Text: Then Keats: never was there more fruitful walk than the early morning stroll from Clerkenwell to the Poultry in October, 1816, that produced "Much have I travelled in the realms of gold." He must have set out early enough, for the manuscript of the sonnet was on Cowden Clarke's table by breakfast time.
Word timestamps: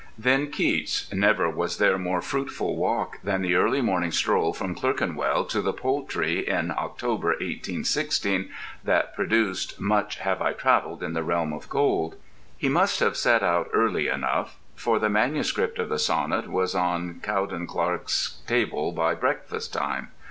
Then 0.17 0.47
Keats: 0.49 1.13
never 1.13 1.47
was 1.47 1.77
there 1.77 1.99
more 1.99 2.23
fruitful 2.23 2.75
walk 2.75 3.19
than 3.23 3.43
the 3.43 3.53
early 3.53 3.83
morning 3.83 4.11
stroll 4.11 4.51
from 4.51 4.73
Clerkenwell 4.73 5.45
to 5.49 5.61
the 5.61 5.73
Poultry 5.73 6.39
in 6.39 6.71
October, 6.71 7.27
1816, 7.33 8.49
that 8.83 9.13
produced 9.13 9.79
"Much 9.79 10.17
have 10.17 10.41
I 10.41 10.53
travelled 10.53 11.03
in 11.03 11.13
the 11.13 11.21
realms 11.21 11.65
of 11.65 11.69
gold." 11.69 12.15
He 12.57 12.67
must 12.67 12.99
have 12.99 13.15
set 13.15 13.43
out 13.43 13.69
early 13.73 14.07
enough, 14.07 14.57
for 14.75 14.97
the 14.97 15.07
manuscript 15.07 15.77
of 15.77 15.89
the 15.89 15.99
sonnet 15.99 16.47
was 16.49 16.73
on 16.73 17.19
Cowden 17.21 17.67
Clarke's 17.67 18.41
table 18.47 18.91
by 18.91 19.13
breakfast 19.13 19.71
time. 19.71 20.09